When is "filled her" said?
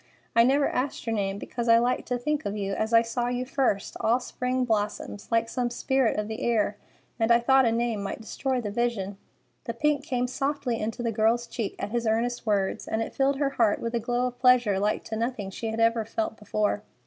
13.13-13.51